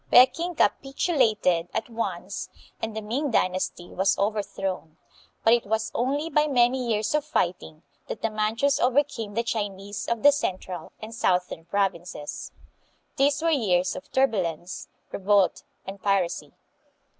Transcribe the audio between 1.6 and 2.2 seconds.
at THE DUTCH AND MORO